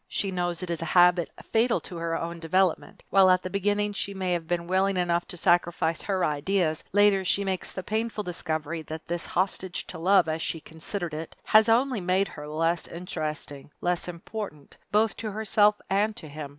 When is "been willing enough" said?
4.47-5.27